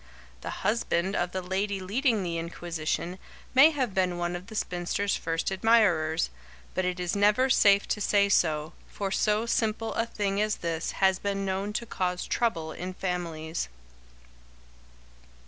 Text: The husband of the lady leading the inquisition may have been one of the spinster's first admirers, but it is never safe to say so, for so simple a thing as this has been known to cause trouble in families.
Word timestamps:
The 0.41 0.65
husband 0.65 1.15
of 1.15 1.31
the 1.31 1.43
lady 1.43 1.79
leading 1.79 2.23
the 2.23 2.39
inquisition 2.39 3.19
may 3.53 3.69
have 3.69 3.93
been 3.93 4.17
one 4.17 4.35
of 4.35 4.47
the 4.47 4.55
spinster's 4.55 5.15
first 5.15 5.51
admirers, 5.51 6.31
but 6.73 6.85
it 6.85 6.99
is 6.99 7.15
never 7.15 7.51
safe 7.51 7.87
to 7.89 8.01
say 8.01 8.27
so, 8.27 8.73
for 8.87 9.11
so 9.11 9.45
simple 9.45 9.93
a 9.93 10.07
thing 10.07 10.41
as 10.41 10.55
this 10.55 10.93
has 11.05 11.19
been 11.19 11.45
known 11.45 11.71
to 11.73 11.85
cause 11.85 12.25
trouble 12.25 12.71
in 12.71 12.95
families. 12.95 13.69